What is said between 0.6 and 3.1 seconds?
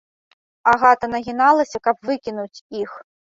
Агата нагіналася, каб выкінуць іх.